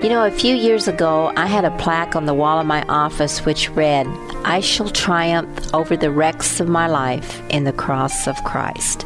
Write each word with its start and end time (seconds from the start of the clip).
You 0.00 0.10
know, 0.10 0.24
a 0.24 0.30
few 0.30 0.54
years 0.54 0.86
ago, 0.86 1.32
I 1.36 1.46
had 1.46 1.64
a 1.64 1.76
plaque 1.76 2.14
on 2.14 2.24
the 2.24 2.32
wall 2.32 2.60
of 2.60 2.66
my 2.68 2.82
office 2.82 3.44
which 3.44 3.68
read, 3.70 4.06
I 4.44 4.60
shall 4.60 4.88
triumph 4.88 5.74
over 5.74 5.96
the 5.96 6.12
wrecks 6.12 6.60
of 6.60 6.68
my 6.68 6.86
life 6.86 7.42
in 7.50 7.64
the 7.64 7.72
cross 7.72 8.28
of 8.28 8.36
Christ. 8.44 9.04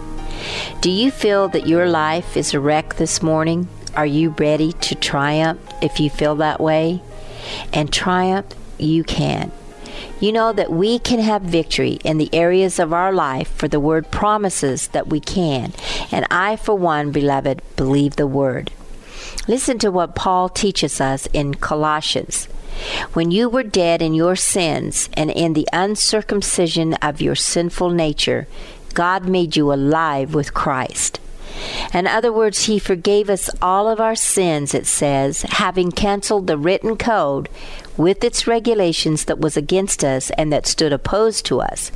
Do 0.83 0.91
you 0.91 1.11
feel 1.11 1.49
that 1.49 1.67
your 1.67 1.89
life 1.89 2.37
is 2.37 2.53
a 2.53 2.61
wreck 2.61 2.97
this 2.97 3.23
morning? 3.23 3.69
Are 3.97 4.05
you 4.05 4.35
ready 4.39 4.75
to 4.75 4.95
triumph 4.95 5.61
if 5.81 5.99
you 5.99 6.11
feel 6.11 6.37
that 6.37 6.61
way? 6.61 7.01
And 7.73 7.91
triumph 7.91 8.55
you 8.77 9.03
can. 9.03 9.51
You 10.21 10.31
know 10.31 10.53
that 10.53 10.71
we 10.71 10.99
can 10.99 11.21
have 11.21 11.41
victory 11.41 12.01
in 12.05 12.19
the 12.19 12.33
areas 12.35 12.79
of 12.79 12.93
our 12.93 13.15
life, 13.15 13.49
for 13.49 13.67
the 13.67 13.81
word 13.81 14.11
promises 14.11 14.89
that 14.89 15.07
we 15.07 15.21
can. 15.21 15.73
And 16.13 16.27
I, 16.31 16.57
for 16.57 16.77
one, 16.77 17.13
beloved, 17.13 17.63
believe 17.77 18.17
the 18.17 18.27
word. 18.27 18.71
Listen 19.49 19.79
to 19.79 19.91
what 19.91 20.15
Paul 20.15 20.49
teaches 20.49 21.01
us 21.01 21.27
in 21.33 21.55
Colossians. 21.55 22.47
When 23.13 23.31
you 23.31 23.49
were 23.49 23.63
dead 23.63 24.01
in 24.03 24.15
your 24.15 24.37
sins 24.37 25.09
and 25.15 25.31
in 25.31 25.53
the 25.53 25.69
uncircumcision 25.73 26.95
of 26.95 27.21
your 27.21 27.35
sinful 27.35 27.91
nature, 27.91 28.47
God 28.95 29.29
made 29.29 29.57
you 29.57 29.73
alive 29.73 30.35
with 30.35 30.55
Christ. 30.55 31.21
In 31.93 32.07
other 32.07 32.33
words, 32.33 32.67
He 32.67 32.79
forgave 32.79 33.29
us 33.31 33.51
all 33.61 33.89
of 33.89 34.01
our 34.01 34.15
sins, 34.15 34.75
it 34.75 34.87
says, 34.87 35.43
having 35.43 35.93
canceled 35.93 36.47
the 36.47 36.59
written 36.59 36.97
code 36.97 37.49
with 37.97 38.25
its 38.25 38.47
regulations 38.47 39.27
that 39.27 39.39
was 39.39 39.57
against 39.57 40.05
us 40.05 40.31
and 40.31 40.53
that 40.53 40.67
stood 40.67 40.93
opposed 40.93 41.45
to 41.47 41.61
us. 41.61 41.93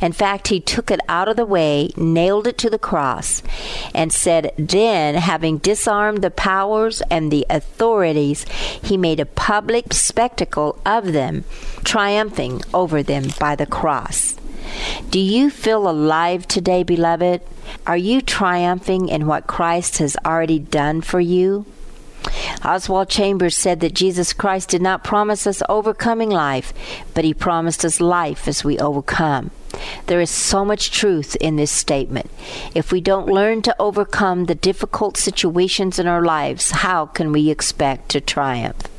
In 0.00 0.12
fact, 0.12 0.48
he 0.48 0.60
took 0.60 0.90
it 0.90 1.00
out 1.08 1.28
of 1.28 1.36
the 1.36 1.44
way, 1.44 1.90
nailed 1.96 2.46
it 2.46 2.58
to 2.58 2.70
the 2.70 2.78
cross, 2.78 3.42
and 3.94 4.12
said, 4.12 4.52
Then, 4.56 5.16
having 5.16 5.58
disarmed 5.58 6.22
the 6.22 6.30
powers 6.30 7.02
and 7.10 7.30
the 7.30 7.46
authorities, 7.50 8.44
he 8.82 8.96
made 8.96 9.20
a 9.20 9.26
public 9.26 9.92
spectacle 9.92 10.80
of 10.86 11.12
them, 11.12 11.44
triumphing 11.84 12.62
over 12.72 13.02
them 13.02 13.28
by 13.38 13.56
the 13.56 13.66
cross. 13.66 14.36
Do 15.10 15.18
you 15.18 15.50
feel 15.50 15.88
alive 15.88 16.46
today, 16.46 16.82
beloved? 16.82 17.42
Are 17.86 17.96
you 17.96 18.20
triumphing 18.20 19.08
in 19.08 19.26
what 19.26 19.46
Christ 19.46 19.98
has 19.98 20.16
already 20.24 20.58
done 20.58 21.00
for 21.00 21.20
you? 21.20 21.66
Oswald 22.64 23.08
Chambers 23.08 23.56
said 23.56 23.80
that 23.80 23.94
Jesus 23.94 24.32
Christ 24.32 24.68
did 24.68 24.82
not 24.82 25.02
promise 25.02 25.46
us 25.46 25.62
overcoming 25.68 26.30
life, 26.30 26.72
but 27.14 27.24
he 27.24 27.32
promised 27.32 27.84
us 27.84 28.00
life 28.00 28.46
as 28.46 28.62
we 28.62 28.78
overcome. 28.78 29.50
There 30.06 30.20
is 30.20 30.30
so 30.30 30.64
much 30.64 30.90
truth 30.90 31.36
in 31.36 31.56
this 31.56 31.70
statement. 31.70 32.30
If 32.74 32.92
we 32.92 33.00
don't 33.00 33.28
learn 33.28 33.62
to 33.62 33.76
overcome 33.78 34.44
the 34.44 34.54
difficult 34.54 35.16
situations 35.16 35.98
in 35.98 36.06
our 36.06 36.22
lives, 36.22 36.70
how 36.70 37.06
can 37.06 37.32
we 37.32 37.50
expect 37.50 38.10
to 38.10 38.20
triumph? 38.20 38.89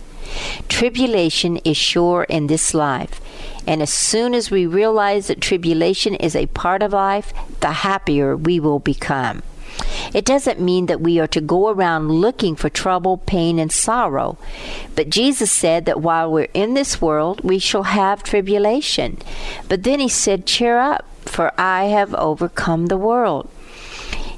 Tribulation 0.70 1.58
is 1.58 1.78
sure 1.78 2.24
in 2.24 2.48
this 2.48 2.74
life, 2.74 3.22
and 3.68 3.82
as 3.82 3.92
soon 3.92 4.34
as 4.34 4.52
we 4.52 4.66
realize 4.66 5.28
that 5.28 5.42
tribulation 5.42 6.16
is 6.16 6.36
a 6.36 6.48
part 6.48 6.82
of 6.82 6.94
life, 6.94 7.34
the 7.60 7.72
happier 7.72 8.36
we 8.36 8.60
will 8.60 8.80
become. 8.80 9.44
It 10.14 10.26
doesn't 10.26 10.60
mean 10.60 10.88
that 10.88 11.02
we 11.02 11.20
are 11.20 11.28
to 11.28 11.42
go 11.42 11.70
around 11.70 12.12
looking 12.12 12.56
for 12.56 12.70
trouble, 12.70 13.18
pain, 13.18 13.60
and 13.60 13.72
sorrow. 13.72 14.38
But 14.96 15.10
Jesus 15.10 15.52
said 15.52 15.86
that 15.86 16.02
while 16.02 16.32
we're 16.32 16.50
in 16.54 16.74
this 16.74 17.02
world, 17.02 17.42
we 17.42 17.60
shall 17.60 17.84
have 17.84 18.24
tribulation. 18.24 19.18
But 19.70 19.84
then 19.84 20.00
he 20.00 20.10
said, 20.10 20.46
Cheer 20.46 20.78
up, 20.78 21.06
for 21.26 21.54
I 21.58 21.86
have 21.86 22.14
overcome 22.16 22.88
the 22.88 22.98
world. 22.98 23.50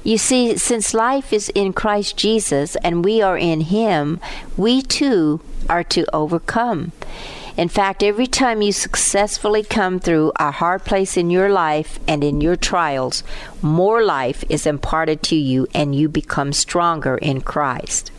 You 0.04 0.18
see, 0.18 0.56
since 0.58 0.92
life 0.92 1.32
is 1.32 1.48
in 1.54 1.72
Christ 1.72 2.16
Jesus 2.16 2.76
and 2.76 3.04
we 3.04 3.22
are 3.22 3.38
in 3.38 3.62
Him, 3.62 4.20
we 4.56 4.82
too 4.82 5.40
are 5.68 5.84
to 5.84 6.04
overcome. 6.14 6.92
In 7.56 7.68
fact, 7.68 8.02
every 8.02 8.26
time 8.26 8.62
you 8.62 8.72
successfully 8.72 9.62
come 9.62 10.00
through 10.00 10.32
a 10.36 10.50
hard 10.50 10.84
place 10.84 11.16
in 11.16 11.30
your 11.30 11.48
life 11.48 12.00
and 12.08 12.24
in 12.24 12.40
your 12.40 12.56
trials, 12.56 13.22
more 13.62 14.02
life 14.02 14.42
is 14.48 14.66
imparted 14.66 15.22
to 15.24 15.36
you 15.36 15.68
and 15.72 15.94
you 15.94 16.08
become 16.08 16.52
stronger 16.52 17.16
in 17.16 17.42
Christ. 17.42 18.10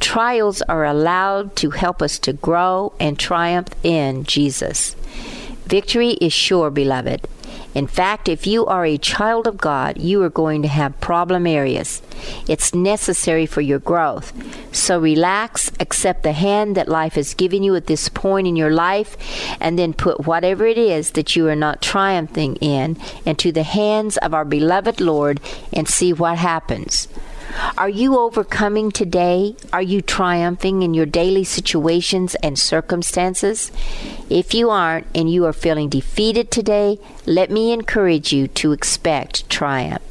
Trials 0.00 0.60
are 0.62 0.84
allowed 0.84 1.54
to 1.56 1.70
help 1.70 2.02
us 2.02 2.18
to 2.18 2.32
grow 2.32 2.92
and 2.98 3.16
triumph 3.16 3.68
in 3.84 4.24
Jesus. 4.24 4.96
Victory 5.66 6.10
is 6.20 6.32
sure, 6.32 6.70
beloved. 6.70 7.28
In 7.74 7.86
fact, 7.86 8.28
if 8.28 8.46
you 8.46 8.66
are 8.66 8.84
a 8.84 8.98
child 8.98 9.46
of 9.46 9.56
God, 9.56 9.98
you 9.98 10.22
are 10.22 10.30
going 10.30 10.62
to 10.62 10.68
have 10.68 11.00
problem 11.00 11.46
areas. 11.46 12.02
It's 12.46 12.74
necessary 12.74 13.46
for 13.46 13.60
your 13.60 13.78
growth. 13.78 14.32
So 14.74 14.98
relax, 14.98 15.70
accept 15.80 16.22
the 16.22 16.32
hand 16.32 16.76
that 16.76 16.88
life 16.88 17.14
has 17.14 17.34
given 17.34 17.62
you 17.62 17.74
at 17.74 17.86
this 17.86 18.08
point 18.08 18.46
in 18.46 18.56
your 18.56 18.70
life, 18.70 19.16
and 19.60 19.78
then 19.78 19.94
put 19.94 20.26
whatever 20.26 20.66
it 20.66 20.78
is 20.78 21.12
that 21.12 21.34
you 21.34 21.48
are 21.48 21.56
not 21.56 21.80
triumphing 21.82 22.56
in 22.56 22.98
into 23.24 23.52
the 23.52 23.62
hands 23.62 24.16
of 24.18 24.34
our 24.34 24.44
beloved 24.44 25.00
Lord 25.00 25.40
and 25.72 25.88
see 25.88 26.12
what 26.12 26.38
happens. 26.38 27.08
Are 27.76 27.88
you 27.88 28.18
overcoming 28.18 28.90
today? 28.90 29.56
Are 29.72 29.82
you 29.82 30.00
triumphing 30.00 30.82
in 30.82 30.94
your 30.94 31.06
daily 31.06 31.44
situations 31.44 32.34
and 32.36 32.58
circumstances? 32.58 33.70
If 34.30 34.54
you 34.54 34.70
aren't 34.70 35.06
and 35.14 35.30
you 35.30 35.44
are 35.46 35.52
feeling 35.52 35.88
defeated 35.88 36.50
today, 36.50 36.98
let 37.26 37.50
me 37.50 37.72
encourage 37.72 38.32
you 38.32 38.48
to 38.48 38.72
expect 38.72 39.48
triumph. 39.50 40.02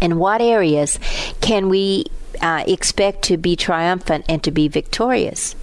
In 0.00 0.18
what 0.18 0.40
areas 0.40 0.98
can 1.40 1.68
we 1.68 2.06
uh, 2.40 2.64
expect 2.66 3.22
to 3.22 3.36
be 3.36 3.56
triumphant 3.56 4.24
and 4.28 4.42
to 4.44 4.50
be 4.50 4.68
victorious? 4.68 5.54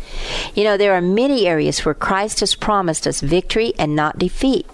You 0.56 0.64
know, 0.64 0.78
there 0.78 0.94
are 0.94 1.02
many 1.02 1.46
areas 1.46 1.86
where 1.86 1.94
Christ 1.94 2.40
has 2.40 2.56
promised 2.56 3.06
us 3.06 3.22
victory 3.22 3.74
and 3.78 3.96
not 3.96 4.18
defeat. 4.18 4.66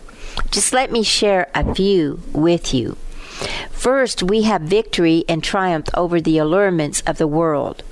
Just 0.52 0.72
let 0.72 0.92
me 0.92 1.04
share 1.04 1.50
a 1.54 1.74
few 1.74 2.22
with 2.32 2.74
you. 2.74 2.98
First, 3.72 4.24
we 4.24 4.44
have 4.44 4.62
victory 4.62 5.24
and 5.28 5.44
triumph 5.44 5.88
over 5.94 6.20
the 6.20 6.38
allurements 6.38 7.02
of 7.08 7.18
the 7.18 7.28
world. 7.28 7.84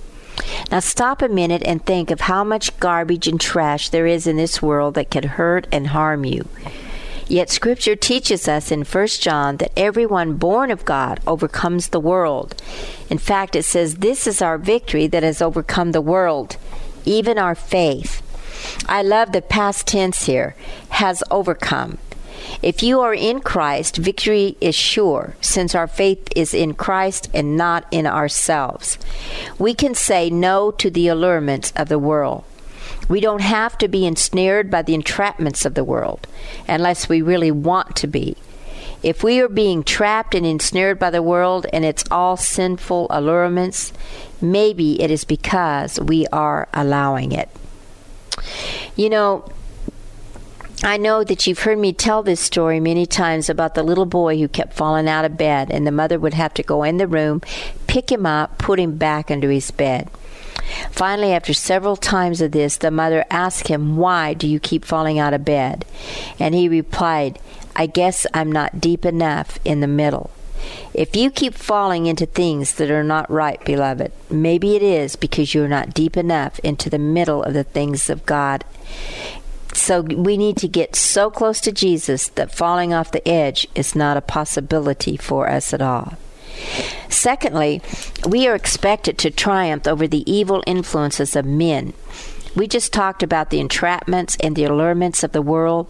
Now, 0.72 0.80
stop 0.80 1.22
a 1.22 1.30
minute 1.30 1.64
and 1.66 1.86
think 1.86 2.12
of 2.12 2.22
how 2.22 2.44
much 2.44 2.78
garbage 2.80 3.28
and 3.28 3.40
trash 3.40 3.90
there 3.90 4.06
is 4.06 4.28
in 4.28 4.38
this 4.38 4.62
world 4.62 4.96
that 4.96 5.10
can 5.10 5.24
hurt 5.24 5.68
and 5.72 5.88
harm 5.88 6.26
you. 6.26 6.48
Yet, 7.28 7.50
Scripture 7.50 7.96
teaches 7.96 8.48
us 8.48 8.72
in 8.72 8.84
1 8.84 9.08
John 9.08 9.58
that 9.58 9.78
everyone 9.78 10.36
born 10.36 10.72
of 10.72 10.86
God 10.86 11.20
overcomes 11.28 11.90
the 11.90 12.00
world. 12.00 12.62
In 13.10 13.18
fact, 13.18 13.56
it 13.56 13.64
says, 13.64 13.96
This 13.96 14.28
is 14.28 14.42
our 14.42 14.58
victory 14.58 15.08
that 15.08 15.24
has 15.24 15.42
overcome 15.42 15.92
the 15.92 16.02
world, 16.02 16.56
even 17.04 17.38
our 17.38 17.56
faith. 17.56 18.22
I 18.88 19.02
love 19.02 19.34
the 19.34 19.42
past 19.42 19.88
tense 19.88 20.26
here, 20.26 20.56
has 20.90 21.22
overcome. 21.30 21.98
If 22.62 22.82
you 22.82 23.02
are 23.02 23.14
in 23.14 23.42
Christ, 23.42 23.98
victory 23.98 24.58
is 24.60 24.76
sure, 24.76 25.36
since 25.42 25.76
our 25.76 25.88
faith 25.88 26.28
is 26.36 26.54
in 26.54 26.74
Christ 26.74 27.30
and 27.34 27.56
not 27.56 27.86
in 27.92 28.08
ourselves. 28.08 28.98
We 29.60 29.74
can 29.74 29.96
say 29.96 30.30
no 30.30 30.72
to 30.72 30.90
the 30.90 31.08
allurements 31.08 31.72
of 31.76 31.90
the 31.90 32.00
world. 32.00 32.44
We 33.08 33.20
don't 33.22 33.42
have 33.42 33.78
to 33.78 33.88
be 33.88 34.06
ensnared 34.06 34.70
by 34.70 34.82
the 34.82 34.98
entrapments 34.98 35.66
of 35.66 35.76
the 35.76 35.84
world, 35.84 36.28
unless 36.68 37.08
we 37.08 37.22
really 37.22 37.52
want 37.52 37.96
to 37.98 38.08
be. 38.08 38.36
If 39.04 39.24
we 39.24 39.40
are 39.40 39.48
being 39.48 39.84
trapped 39.84 40.34
and 40.34 40.46
ensnared 40.46 40.98
by 40.98 41.12
the 41.12 41.22
world 41.22 41.68
and 41.72 41.86
its 41.86 42.04
all 42.10 42.36
sinful 42.36 43.08
allurements, 43.10 43.94
maybe 44.42 45.02
it 45.02 45.12
is 45.12 45.24
because 45.24 46.00
we 46.00 46.26
are 46.28 46.68
allowing 46.74 47.32
it. 47.32 47.50
You 48.96 49.10
know, 49.10 49.46
I 50.84 50.98
know 50.98 51.24
that 51.24 51.48
you've 51.48 51.60
heard 51.60 51.80
me 51.80 51.92
tell 51.92 52.22
this 52.22 52.40
story 52.40 52.80
many 52.80 53.08
times 53.08 53.50
about 53.50 53.74
the 53.74 53.82
little 53.82 54.06
boy 54.06 54.38
who 54.38 54.48
kept 54.48 54.74
falling 54.74 55.10
out 55.10 55.26
of 55.26 55.36
bed, 55.36 55.72
and 55.72 55.88
the 55.88 55.92
mother 55.92 56.20
would 56.20 56.36
have 56.36 56.54
to 56.54 56.64
go 56.64 56.84
in 56.84 56.98
the 56.98 57.08
room, 57.08 57.42
pick 57.88 58.12
him 58.12 58.28
up, 58.28 58.60
put 58.60 58.80
him 58.80 58.96
back 58.96 59.32
into 59.32 59.50
his 59.50 59.72
bed. 59.72 60.08
Finally, 60.92 61.34
after 61.34 61.54
several 61.54 61.96
times 61.96 62.42
of 62.42 62.52
this, 62.52 62.78
the 62.78 62.92
mother 62.92 63.26
asked 63.32 63.70
him, 63.70 63.98
Why 63.98 64.36
do 64.36 64.48
you 64.48 64.60
keep 64.60 64.86
falling 64.86 65.18
out 65.18 65.34
of 65.34 65.44
bed? 65.44 65.84
And 66.40 66.54
he 66.54 66.70
replied, 66.70 67.40
I 67.76 67.88
guess 67.88 68.28
I'm 68.34 68.52
not 68.52 68.80
deep 68.80 69.04
enough 69.04 69.58
in 69.66 69.80
the 69.80 69.88
middle. 69.88 70.30
If 70.94 71.16
you 71.16 71.32
keep 71.32 71.56
falling 71.56 72.06
into 72.06 72.26
things 72.26 72.76
that 72.76 72.92
are 72.92 73.04
not 73.04 73.30
right, 73.32 73.64
beloved, 73.66 74.12
maybe 74.30 74.76
it 74.76 74.84
is 74.84 75.16
because 75.16 75.54
you're 75.54 75.68
not 75.68 75.94
deep 75.94 76.18
enough 76.18 76.60
into 76.60 76.90
the 76.90 77.00
middle 77.00 77.44
of 77.44 77.54
the 77.54 77.64
things 77.64 78.10
of 78.10 78.26
God 78.26 78.64
So 79.78 80.02
we 80.02 80.38
need 80.38 80.58
to 80.58 80.68
get 80.68 80.96
so 80.96 81.30
close 81.30 81.62
to 81.62 81.72
Jesus 81.72 82.30
that 82.30 82.52
falling 82.52 82.94
off 82.94 83.12
the 83.12 83.26
edge 83.28 83.68
is 83.76 83.96
not 83.96 84.18
a 84.18 84.22
possibility 84.22 85.16
for 85.16 85.48
us 85.48 85.72
at 85.72 85.82
all. 85.82 86.18
Secondly, 87.10 87.82
we 88.28 88.48
are 88.48 88.56
expected 88.56 89.20
to 89.20 89.30
triumph 89.30 89.88
over 89.88 90.08
the 90.08 90.30
evil 90.30 90.64
influences 90.66 91.36
of 91.36 91.46
men. 91.46 91.94
We 92.56 92.68
just 92.68 92.92
talked 92.92 93.22
about 93.22 93.52
the 93.52 93.64
entrapments 93.64 94.36
and 94.44 94.56
the 94.56 94.64
allurements 94.64 95.24
of 95.24 95.32
the 95.32 95.44
world. 95.44 95.88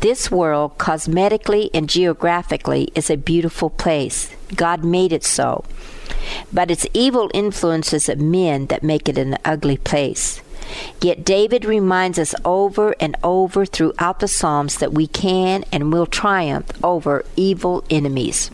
This 0.00 0.30
world, 0.30 0.78
cosmetically 0.78 1.68
and 1.74 1.88
geographically, 1.90 2.92
is 2.94 3.10
a 3.10 3.16
beautiful 3.16 3.70
place. 3.70 4.30
God 4.54 4.84
made 4.84 5.12
it 5.12 5.24
so. 5.24 5.64
But 6.52 6.70
it's 6.70 6.86
evil 6.94 7.28
influences 7.34 8.08
of 8.08 8.20
men 8.20 8.66
that 8.66 8.84
make 8.84 9.08
it 9.08 9.18
an 9.18 9.36
ugly 9.44 9.78
place. 9.78 10.40
Yet 11.00 11.24
David 11.24 11.64
reminds 11.64 12.18
us 12.18 12.34
over 12.44 12.94
and 13.00 13.16
over 13.22 13.66
throughout 13.66 14.20
the 14.20 14.28
Psalms 14.28 14.78
that 14.78 14.92
we 14.92 15.06
can 15.06 15.64
and 15.72 15.92
will 15.92 16.06
triumph 16.06 16.72
over 16.84 17.24
evil 17.36 17.84
enemies. 17.90 18.50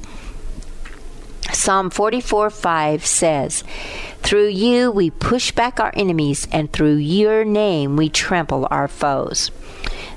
Psalm 1.53 1.91
44 1.91 2.51
5 2.51 3.05
says, 3.05 3.63
Through 4.23 4.49
you 4.49 4.91
we 4.91 5.11
push 5.11 5.53
back 5.53 5.79
our 5.79 5.93
enemies, 5.95 6.49
and 6.51 6.73
through 6.73 6.97
your 6.97 7.45
name 7.45 7.97
we 7.97 8.09
trample 8.09 8.67
our 8.71 8.89
foes. 8.89 9.51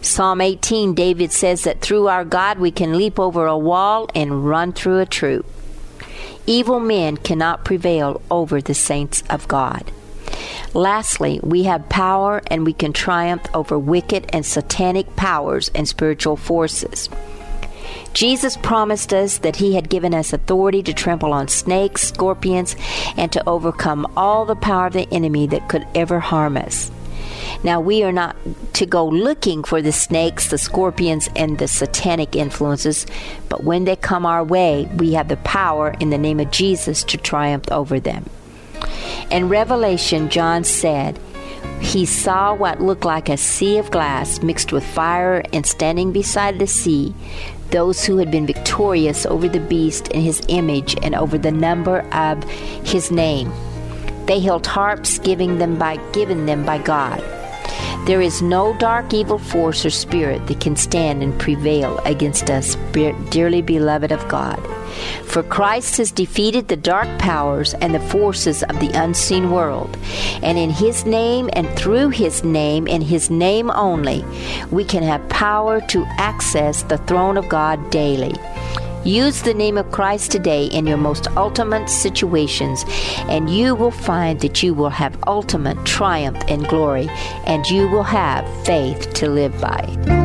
Psalm 0.02 0.40
18, 0.40 0.94
David 0.94 1.32
says 1.32 1.64
that 1.64 1.82
through 1.82 2.08
our 2.08 2.24
God 2.24 2.60
we 2.60 2.72
can 2.72 2.98
leap 2.98 3.20
over 3.20 3.48
a 3.48 3.58
wall 3.58 4.10
and 4.16 4.48
run 4.48 4.72
through 4.72 5.00
a 5.00 5.06
troop. 5.06 5.46
Evil 6.48 6.80
men 6.80 7.18
cannot 7.18 7.66
prevail 7.66 8.22
over 8.30 8.62
the 8.62 8.76
saints 8.76 9.24
of 9.30 9.48
God. 9.48 9.92
Lastly, 10.74 11.40
we 11.44 11.64
have 11.64 11.90
power 11.90 12.42
and 12.48 12.66
we 12.66 12.74
can 12.74 12.94
triumph 12.94 13.46
over 13.54 13.78
wicked 13.78 14.26
and 14.30 14.46
satanic 14.46 15.16
powers 15.16 15.70
and 15.74 15.88
spiritual 15.88 16.36
forces. 16.36 17.10
Jesus 18.14 18.56
promised 18.58 19.14
us 19.14 19.40
that 19.40 19.58
He 19.58 19.76
had 19.76 19.90
given 19.90 20.14
us 20.14 20.32
authority 20.32 20.82
to 20.84 20.94
trample 20.94 21.34
on 21.34 21.50
snakes, 21.50 22.08
scorpions, 22.08 22.76
and 23.18 23.32
to 23.34 23.44
overcome 23.48 24.12
all 24.16 24.46
the 24.46 24.56
power 24.56 24.88
of 24.88 24.94
the 24.94 25.08
enemy 25.12 25.48
that 25.48 25.68
could 25.68 25.86
ever 25.94 26.20
harm 26.20 26.56
us. 26.56 26.92
Now, 27.64 27.82
we 27.82 28.04
are 28.04 28.12
not 28.12 28.36
to 28.74 28.86
go 28.86 29.06
looking 29.06 29.64
for 29.64 29.82
the 29.82 29.92
snakes, 29.92 30.50
the 30.50 30.58
scorpions, 30.58 31.30
and 31.36 31.58
the 31.58 31.68
satanic 31.68 32.36
influences, 32.36 33.06
but 33.50 33.64
when 33.64 33.86
they 33.86 33.96
come 33.96 34.26
our 34.26 34.44
way, 34.44 34.90
we 34.96 35.14
have 35.14 35.28
the 35.28 35.38
power 35.38 35.94
in 36.00 36.10
the 36.10 36.18
name 36.18 36.40
of 36.40 36.52
Jesus 36.52 37.04
to 37.06 37.18
triumph 37.18 37.70
over 37.72 38.00
them. 38.00 38.30
In 39.32 39.50
Revelation, 39.50 40.30
John 40.30 40.64
said, 40.64 41.20
he 41.82 42.06
saw 42.06 42.54
what 42.54 42.82
looked 42.82 43.06
like 43.06 43.30
a 43.30 43.38
sea 43.38 43.78
of 43.78 43.92
glass 43.92 44.42
mixed 44.42 44.72
with 44.72 44.86
fire, 44.86 45.44
and 45.54 45.66
standing 45.66 46.12
beside 46.12 46.58
the 46.58 46.68
sea, 46.68 47.14
those 47.72 48.06
who 48.06 48.18
had 48.18 48.32
been 48.32 48.48
victorious 48.48 49.26
over 49.26 49.48
the 49.48 49.60
beast 49.60 50.10
and 50.14 50.24
his 50.24 50.42
image 50.48 50.96
and 51.04 51.16
over 51.16 51.38
the 51.38 51.52
number 51.52 52.02
of 52.14 52.44
his 52.84 53.12
name. 53.12 53.52
They 54.26 54.40
held 54.40 54.66
harps 54.66 55.20
giving 55.20 55.58
them 55.58 55.78
by 55.78 55.98
given 56.12 56.46
them 56.46 56.66
by 56.66 56.80
God. 56.80 57.20
There 58.08 58.22
is 58.22 58.42
no 58.42 58.76
dark 58.78 59.14
evil 59.14 59.38
force 59.38 59.86
or 59.86 59.90
spirit 59.90 60.48
that 60.48 60.60
can 60.60 60.76
stand 60.76 61.24
and 61.24 61.40
prevail 61.40 62.00
against 62.00 62.50
us, 62.50 62.76
dearly 63.30 63.62
beloved 63.62 64.12
of 64.12 64.28
God. 64.28 64.60
For 65.24 65.44
Christ 65.44 65.98
has 65.98 66.12
defeated 66.12 66.68
the 66.68 66.76
dark 66.76 67.20
powers 67.20 67.74
and 67.76 67.94
the 67.94 68.00
forces 68.00 68.64
of 68.64 68.80
the 68.80 68.92
unseen 68.94 69.52
world. 69.52 69.98
And 70.42 70.58
in 70.58 70.70
His 70.70 71.06
name 71.06 71.50
and 71.54 71.68
through 71.78 72.10
His 72.10 72.44
name 72.44 72.88
and 72.88 73.04
His 73.04 73.30
name 73.30 73.70
only, 73.72 74.24
we 74.72 74.84
can 74.84 75.04
have 75.04 75.28
power 75.30 75.82
to 75.82 76.06
access 76.18 76.84
the 76.84 76.98
throne 77.00 77.38
of 77.38 77.50
God 77.50 77.90
daily. 77.90 78.34
Use 79.06 79.44
the 79.44 79.54
name 79.54 79.78
of 79.78 79.92
Christ 79.92 80.32
today 80.32 80.66
in 80.66 80.88
your 80.88 80.98
most 80.98 81.28
ultimate 81.38 81.90
situations, 81.90 82.84
and 83.30 83.52
you 83.52 83.76
will 83.76 83.92
find 83.92 84.40
that 84.40 84.64
you 84.64 84.74
will 84.74 84.90
have 84.90 85.16
ultimate 85.28 85.78
triumph 85.86 86.44
and 86.48 86.68
glory, 86.68 87.08
and 87.46 87.68
you 87.68 87.88
will 87.88 88.04
have 88.04 88.44
faith 88.66 89.14
to 89.14 89.30
live 89.30 89.62
by. 89.62 90.25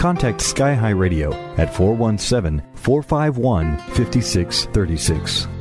contact 0.00 0.40
Sky 0.40 0.74
High 0.74 0.96
Radio 0.96 1.34
at 1.58 1.74
417 1.74 2.62
451 2.74 3.76
5636. 3.94 5.59